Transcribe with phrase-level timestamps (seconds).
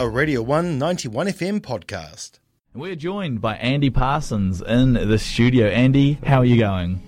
[0.00, 2.38] a Radio 191 FM podcast.
[2.72, 5.66] We're joined by Andy Parsons in the studio.
[5.66, 7.02] Andy, how are you going?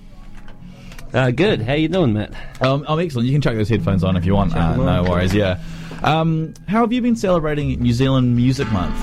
[1.15, 1.63] Uh, good.
[1.63, 2.33] How you doing, Matt?
[2.61, 3.29] Um, I'm excellent.
[3.29, 4.57] You can chuck those headphones on if you want.
[4.57, 5.33] Uh, no worries.
[5.33, 5.63] Yeah.
[6.03, 8.97] Um, how have you been celebrating New Zealand Music Month?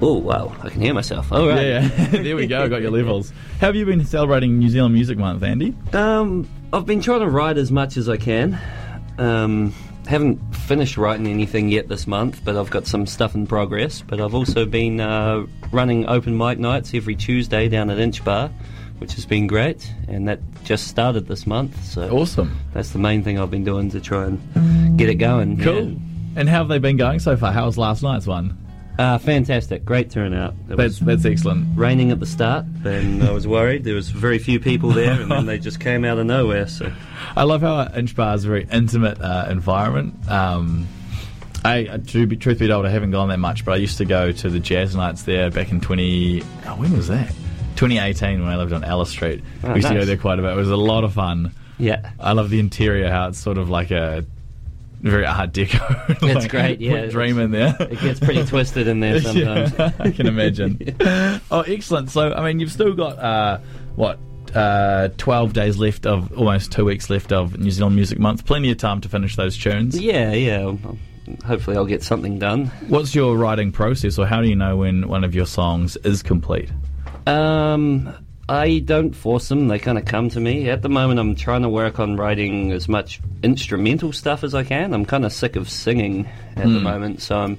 [0.00, 0.52] Oh, wow.
[0.62, 1.30] I can hear myself.
[1.30, 1.62] All right.
[1.64, 2.06] Yeah, yeah.
[2.22, 2.68] there we go.
[2.68, 3.32] Got your levels.
[3.60, 5.76] How have you been celebrating New Zealand Music Month, Andy?
[5.92, 8.58] Um, I've been trying to write as much as I can.
[9.18, 9.74] Um,
[10.08, 14.02] haven't finished writing anything yet this month, but I've got some stuff in progress.
[14.06, 18.50] But I've also been uh, running open mic nights every Tuesday down at Inch Bar,
[18.98, 21.84] which has been great, and that just started this month.
[21.84, 22.58] So Awesome.
[22.72, 25.58] that's the main thing I've been doing to try and get it going.
[25.62, 25.96] Cool.
[26.36, 27.52] And how have they been going so far?
[27.52, 28.56] How was last night's one?
[28.98, 29.84] Uh, fantastic.
[29.84, 30.54] Great turnout.
[30.68, 31.78] It That's that's excellent.
[31.78, 33.84] raining at the start, and I was worried.
[33.84, 36.66] There was very few people there, and then they just came out of nowhere.
[36.66, 36.90] So
[37.36, 40.28] I love how Inch Bar is a very intimate uh, environment.
[40.28, 40.88] Um,
[41.64, 43.98] I, uh, to be, truth be told, I haven't gone that much, but I used
[43.98, 46.42] to go to the jazz nights there back in 20.
[46.66, 47.28] Oh, when was that?
[47.76, 49.44] 2018 when I lived on Alice Street.
[49.62, 50.52] Oh, we used to go there quite a bit.
[50.52, 51.52] It was a lot of fun.
[51.78, 54.24] yeah, I love the interior, how it's sort of like a
[55.00, 56.18] very art deco.
[56.20, 57.06] That's Like, great, yeah.
[57.06, 57.76] Dream in there.
[57.80, 59.72] it gets pretty twisted in there sometimes.
[59.78, 60.96] Yeah, I can imagine.
[61.50, 62.10] Oh, excellent.
[62.10, 63.58] So, I mean, you've still got, uh,
[63.96, 64.18] what,
[64.54, 68.46] uh, 12 days left of, almost two weeks left of New Zealand Music Month.
[68.46, 69.98] Plenty of time to finish those tunes.
[70.00, 70.74] Yeah, yeah.
[71.44, 72.66] Hopefully, I'll get something done.
[72.88, 76.22] What's your writing process, or how do you know when one of your songs is
[76.22, 76.70] complete?
[77.26, 78.08] Um,
[78.48, 80.70] I don't force them; they kind of come to me.
[80.70, 84.64] At the moment, I'm trying to work on writing as much instrumental stuff as I
[84.64, 84.94] can.
[84.94, 87.58] I'm kind of sick of singing at the moment, so I'm.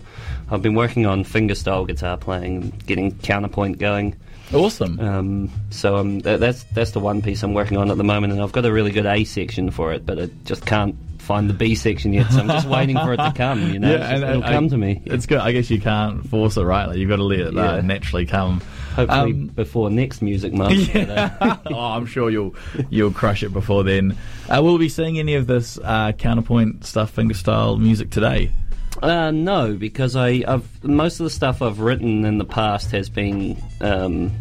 [0.52, 4.16] I've been working on fingerstyle guitar playing, getting counterpoint going.
[4.52, 5.00] Awesome.
[5.00, 8.34] Um, so um, th- that's that's the one piece I'm working on at the moment,
[8.34, 11.48] and I've got a really good A section for it, but I just can't find
[11.48, 12.32] the B section yet.
[12.32, 13.72] So I'm just waiting for it to come.
[13.72, 15.04] You know, It's just- it'll I- come to me.
[15.06, 15.38] It's good.
[15.38, 16.88] I guess you can't force it, right?
[16.88, 18.60] Like, you've got to let it uh, naturally come.
[19.00, 20.92] Hopefully Um, before next music month.
[20.94, 22.56] but, uh, oh, I'm sure you'll
[22.90, 24.16] you'll crush it before then.
[24.50, 28.52] Uh, will we be seeing any of this uh, counterpoint stuff, fingerstyle music today?
[29.02, 33.10] Uh, no, because I, I've most of the stuff I've written in the past has
[33.10, 34.32] been um,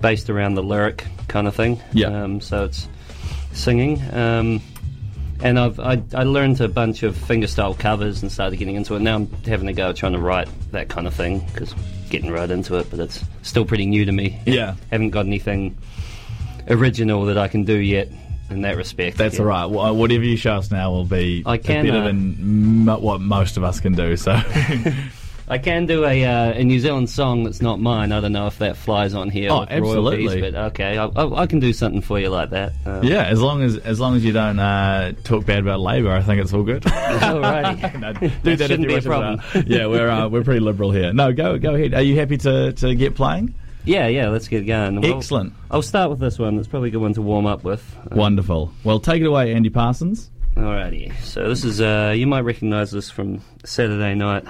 [0.00, 1.80] based around the lyric kind of thing.
[1.92, 2.06] Yeah.
[2.22, 2.88] Um, so it's
[3.52, 4.62] singing, um,
[5.42, 9.00] and I've I, I learned a bunch of fingerstyle covers and started getting into it.
[9.00, 11.74] Now I'm having a go at trying to write that kind of thing because
[12.10, 14.38] getting right into it, but it's still pretty new to me.
[14.46, 14.74] Yeah.
[14.90, 15.76] Haven't got anything
[16.68, 18.08] original that I can do yet
[18.50, 19.16] in that respect.
[19.16, 19.40] That's Yeah.
[19.42, 19.64] all right.
[19.64, 23.56] Wha- Whatever you show us now will be can, better uh, than m- what most
[23.56, 24.16] of us can do.
[24.16, 24.32] So,
[25.50, 28.12] I can do a uh, a New Zealand song that's not mine.
[28.12, 29.50] I don't know if that flies on here.
[29.50, 30.24] Oh, absolutely.
[30.24, 32.72] royalties, but okay, I, I, I can do something for you like that.
[32.86, 36.12] Uh, yeah, as long as as long as you don't uh, talk bad about Labour,
[36.12, 36.82] I think it's all good.
[36.84, 37.90] Alrighty.
[38.00, 39.42] No, do That that shouldn't be a problem.
[39.66, 41.12] yeah, we're uh, we're pretty liberal here.
[41.12, 41.94] No, go go ahead.
[41.94, 43.52] Are you happy to, to get playing?
[43.84, 44.28] yeah, yeah.
[44.28, 45.00] Let's get going.
[45.00, 45.52] Well, Excellent.
[45.70, 46.58] I'll start with this one.
[46.58, 47.82] It's probably a good one to warm up with.
[47.98, 48.72] Uh, Wonderful.
[48.84, 50.30] Well, take it away, Andy Parsons.
[50.56, 51.14] Alrighty.
[51.22, 54.44] So this is uh, you might recognise this from Saturday night.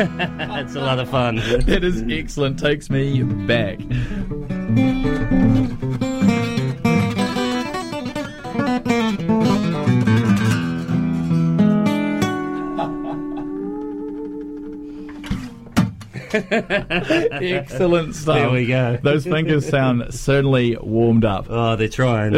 [0.00, 1.36] That's a lot of fun.
[1.66, 2.58] That is excellent.
[2.58, 3.80] Takes me back.
[16.32, 18.36] Excellent stuff.
[18.36, 18.98] There we go.
[19.02, 21.46] Those fingers sound certainly warmed up.
[21.50, 22.32] Oh, they're trying.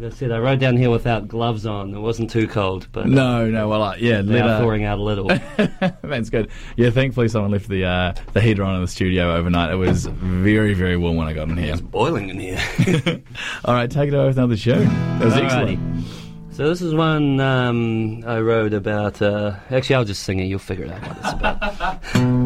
[0.00, 1.94] Like I said, I rode down here without gloves on.
[1.94, 4.98] It wasn't too cold, but No, no, well, uh, yeah, they are uh, thawing out
[4.98, 5.26] a little.
[6.02, 6.50] That's good.
[6.76, 9.70] Yeah, thankfully someone left the uh, the heater on in the studio overnight.
[9.70, 11.72] It was very, very warm when I got in here.
[11.72, 12.60] It's boiling in here.
[13.64, 14.78] All right, take it over with another show.
[14.78, 16.06] That was excellent.
[16.52, 19.20] So this is one um, I wrote about.
[19.20, 20.44] Uh, actually, I'll just sing it.
[20.44, 22.39] You'll figure it out what it's about.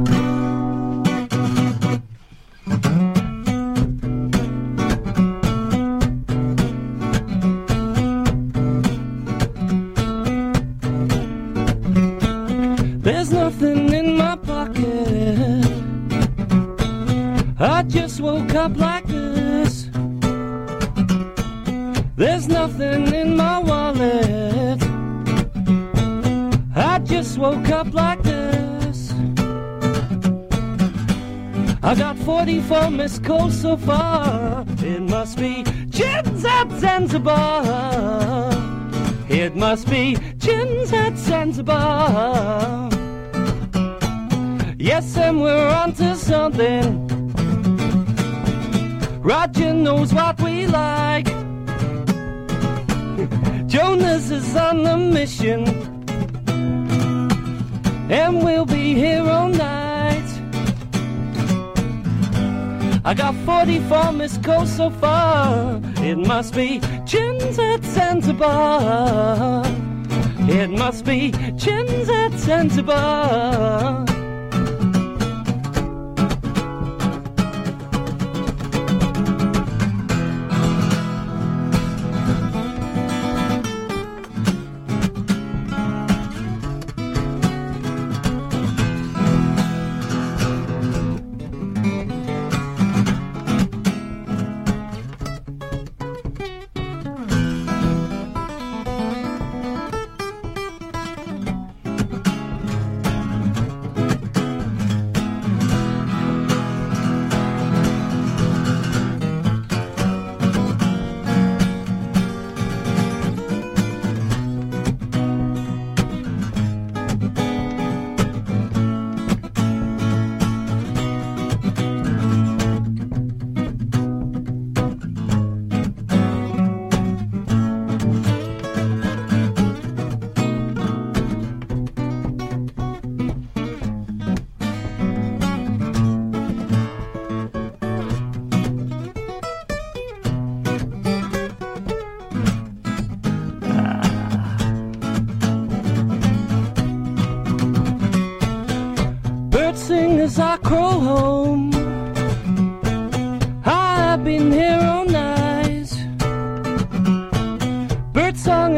[17.77, 19.91] I just woke up like this.
[22.15, 24.81] There's nothing in my wallet.
[26.77, 29.13] I just woke up like this.
[31.83, 34.65] I got 44 missed calls so far.
[34.79, 38.53] It must be Jim's at Zanzibar.
[39.29, 42.89] It must be Jim's at Zanzibar.
[44.79, 47.04] Yes, and we're onto something.
[49.25, 51.25] Roger knows what we like.
[53.67, 55.67] Jonas is on the mission,
[58.11, 60.29] and we'll be here all night.
[63.07, 65.81] I got 44 missed calls so far.
[66.03, 69.65] It must be Jim's at Zanzibar.
[70.51, 74.05] It must be Jim's at Zanzibar.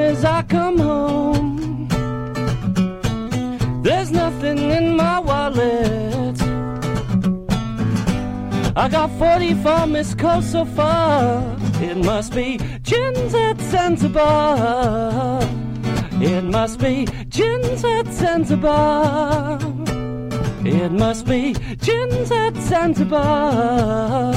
[0.06, 1.88] As I come home.
[3.82, 6.36] There's nothing in my wallet.
[8.76, 11.42] I got 44 missed calls so far.
[11.80, 15.40] It must be gins at Zanzibar.
[16.22, 19.58] It must be gins at Zanzibar.
[20.64, 21.54] It must be
[21.86, 24.32] gins at Zanzibar.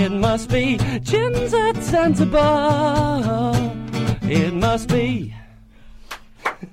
[0.00, 0.76] It must be
[1.10, 3.61] gins at Zanzibar.
[4.24, 5.34] It must be.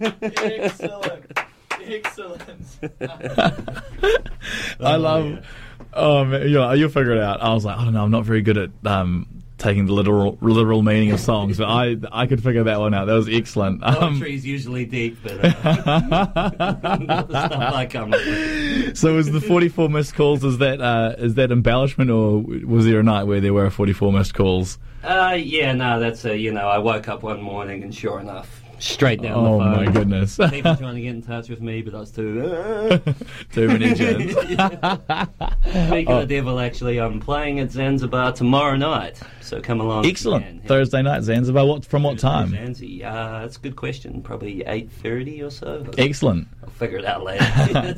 [0.01, 1.39] Excellent.
[1.82, 2.79] Excellent.
[4.79, 5.46] I love.
[5.94, 7.41] Oh man, you'll, you'll figure it out.
[7.41, 8.03] I was like, I don't know.
[8.03, 11.98] I'm not very good at um, taking the literal literal meaning of songs, but I
[12.12, 13.06] I could figure that one out.
[13.06, 13.84] That was excellent.
[13.84, 15.51] Um, Poetry's usually deep, but uh,
[17.28, 18.98] stuff I come up with.
[18.98, 20.44] so was the 44 missed calls?
[20.44, 24.13] Is that uh, is that embellishment, or was there a night where there were 44
[24.13, 24.80] missed calls?
[25.04, 28.59] Uh, yeah, no, that's a, you know, I woke up one morning and sure enough,
[28.79, 29.86] straight down oh the phone.
[29.86, 32.41] my goodness, People trying to get in touch with me, but that's too.
[32.45, 32.98] Uh.
[33.51, 34.31] too many gins.
[34.31, 40.05] Speaking of the devil, actually, I'm playing at Zanzibar tomorrow night, so come along.
[40.05, 40.45] Excellent.
[40.45, 40.62] can.
[40.62, 41.65] Thursday night, Zanzibar.
[41.65, 42.51] What from what time?
[42.51, 44.21] Zanzi, uh, that's a good question.
[44.21, 45.86] Probably eight thirty or so.
[45.98, 46.48] Excellent.
[46.63, 47.95] I'll figure it out later.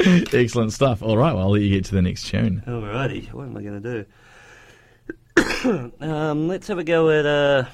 [0.32, 1.02] Excellent stuff.
[1.02, 2.62] All right, well, I'll let you get to the next tune.
[2.66, 4.06] Alrighty, what am I going to do?
[6.00, 7.26] um, let's have a go at.
[7.26, 7.64] Uh,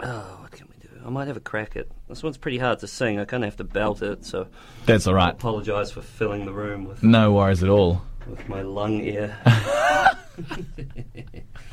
[0.00, 0.67] oh, what can we do?
[1.04, 1.86] I might have a crack at.
[2.08, 3.18] This one's pretty hard to sing.
[3.18, 4.48] I kind of have to belt it, so
[4.86, 5.28] That's all right.
[5.28, 8.02] I apologise for filling the room with, No worries at all.
[8.26, 9.36] with my lung ear.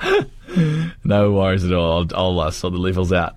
[1.03, 1.99] No worries at all.
[1.99, 3.35] I'll, I'll uh, sort the levels out.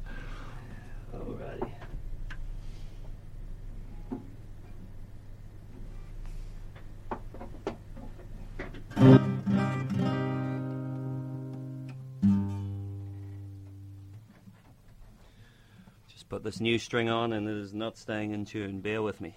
[16.48, 18.80] This new string on and it is not staying in tune.
[18.80, 19.34] Bear with me.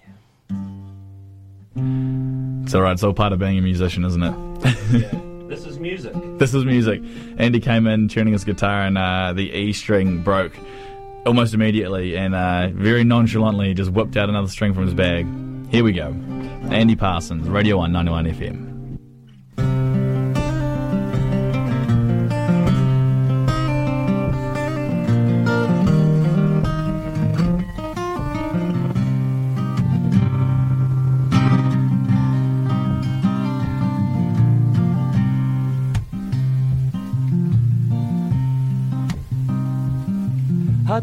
[2.63, 5.49] It's alright, it's all part of being a musician, isn't it?
[5.49, 6.13] This is music.
[6.37, 7.01] this is music.
[7.37, 10.53] Andy came in tuning his guitar and uh, the E string broke
[11.25, 15.27] almost immediately and uh, very nonchalantly just whipped out another string from his bag.
[15.69, 16.15] Here we go.
[16.71, 18.70] Andy Parsons, Radio 191 FM.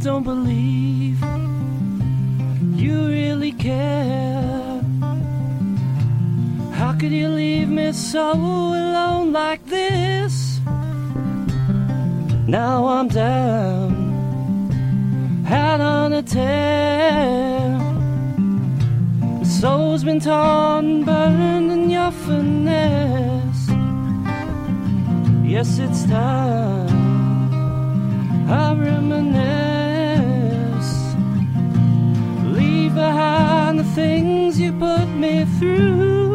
[0.00, 1.20] Don't believe
[2.76, 4.80] you really care.
[6.72, 10.60] How could you leave me so alone like this?
[12.46, 13.90] Now I'm down,
[15.48, 17.76] out on a tear.
[19.38, 23.68] My soul's been torn, burned in your finesse.
[25.44, 26.88] Yes, it's time.
[28.48, 29.67] I reminisce.
[33.98, 36.27] Things you put me through.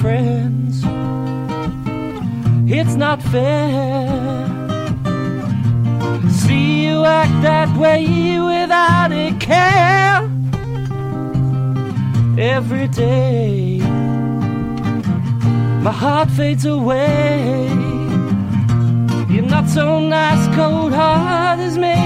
[0.00, 0.84] Friends
[2.74, 4.08] it's not fair.
[6.30, 10.22] See you act that way without a care.
[12.38, 13.78] Every day,
[15.82, 17.68] my heart fades away.
[19.28, 22.01] Your not so nice cold heart is made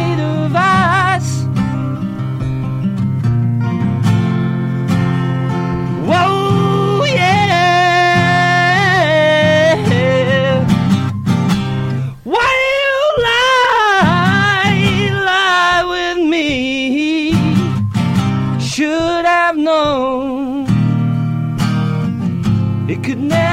[23.07, 23.46] could never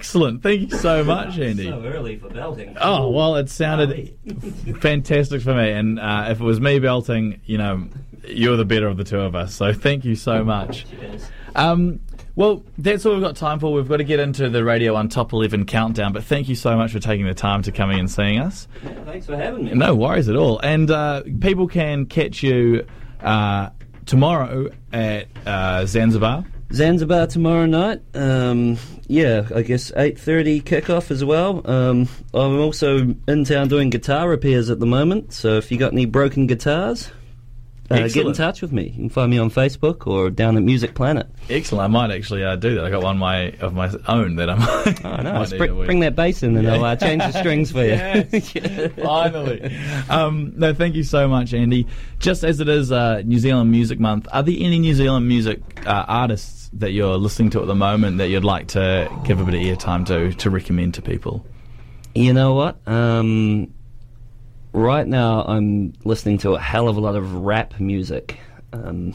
[0.00, 0.42] Excellent.
[0.42, 1.64] Thank you so much, Andy.
[1.64, 2.74] So early for belting.
[2.80, 4.16] Oh well, it sounded
[4.80, 7.86] fantastic for me, and uh, if it was me belting, you know,
[8.26, 9.54] you're the better of the two of us.
[9.54, 10.86] So thank you so much.
[11.54, 12.00] Um,
[12.34, 13.74] well, that's all we've got time for.
[13.74, 16.78] We've got to get into the Radio on Top 11 countdown, but thank you so
[16.78, 18.68] much for taking the time to coming and seeing us.
[19.04, 19.74] Thanks for having me.
[19.74, 20.60] No worries at all.
[20.60, 22.86] And uh, people can catch you
[23.20, 23.68] uh,
[24.06, 26.46] tomorrow at uh, Zanzibar.
[26.72, 28.00] Zanzibar tomorrow night.
[28.14, 31.68] Um, yeah, I guess eight thirty kickoff as well.
[31.68, 35.32] Um, I'm also in town doing guitar repairs at the moment.
[35.32, 37.10] So if you got any broken guitars,
[37.90, 38.84] uh, get in touch with me.
[38.84, 41.26] You can find me on Facebook or down at Music Planet.
[41.48, 41.82] Excellent.
[41.82, 42.84] I might actually uh, do that.
[42.84, 45.04] I got one of my of my own that I might.
[45.10, 47.84] Oh, no, might bring, bring that bass in and I'll uh, change the strings for
[47.84, 47.90] you.
[48.54, 48.92] Yes.
[49.02, 49.76] Finally.
[50.08, 51.86] Um, no, thank you so much, Andy.
[52.18, 55.60] Just as it is uh, New Zealand Music Month, are there any New Zealand music
[55.86, 59.44] uh, artists that you're listening to at the moment that you'd like to give a
[59.44, 61.44] bit of airtime to to recommend to people?
[62.14, 62.76] You know what?
[62.86, 63.72] Um,
[64.72, 68.38] right now, I'm listening to a hell of a lot of rap music.
[68.72, 69.14] Um,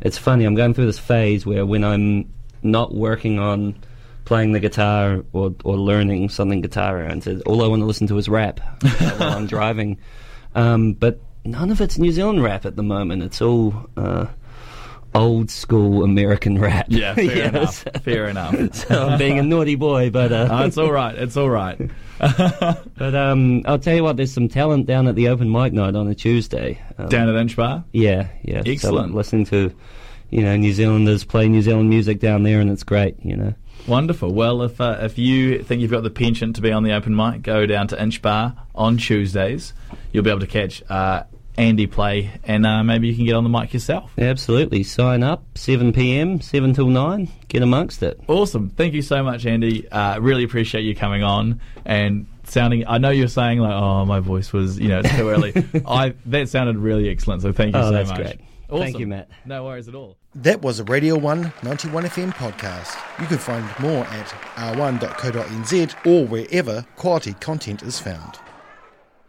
[0.00, 0.44] it's funny.
[0.44, 3.76] I'm going through this phase where when I'm not working on
[4.24, 8.18] playing the guitar or, or learning something guitar oriented, all I want to listen to
[8.18, 8.60] is rap
[9.18, 9.98] while I'm driving.
[10.54, 13.22] Um, but none of it's New Zealand rap at the moment.
[13.22, 14.26] It's all uh,
[15.14, 16.86] old school American rap.
[16.88, 17.82] Yeah, fair Yes.
[17.84, 18.02] enough.
[18.02, 18.74] Fair enough.
[18.74, 21.14] so I'm being a naughty boy, but uh, Oh, it's all right.
[21.16, 21.78] It's all right.
[22.18, 25.94] but um, I'll tell you what, there's some talent down at the open mic night
[25.96, 26.80] on a Tuesday.
[26.98, 27.84] Um, Down at Inch Bar.
[27.92, 28.62] yeah, yeah.
[28.64, 29.08] Excellent.
[29.10, 29.74] I'm listening to,
[30.30, 33.16] you know, New Zealanders play New Zealand music down there, and it's great.
[33.24, 33.54] You know.
[33.88, 34.32] Wonderful.
[34.32, 37.16] Well, if uh, if you think you've got the penchant to be on the open
[37.16, 39.72] mic, go down to Inch Bar on Tuesdays.
[40.12, 41.24] You'll be able to catch uh,
[41.62, 44.10] Andy play, and uh, maybe you can get on the mic yourself.
[44.18, 44.82] Absolutely.
[44.82, 47.28] Sign up, 7 p.m., 7 till 9.
[47.48, 48.20] Get amongst it.
[48.26, 48.70] Awesome.
[48.70, 49.88] Thank you so much, Andy.
[49.90, 52.86] Uh, really appreciate you coming on and sounding.
[52.86, 55.52] I know you're saying like, "Oh, my voice was, you know, it's too early."
[55.86, 57.42] I that sounded really excellent.
[57.42, 58.18] So thank you Oh, so that's much.
[58.18, 58.40] great.
[58.68, 58.82] Awesome.
[58.84, 59.28] Thank you, Matt.
[59.44, 60.16] No worries at all.
[60.34, 62.96] That was a Radio 1 91 FM podcast.
[63.20, 68.36] You can find more at r1.co.nz or wherever quality content is found.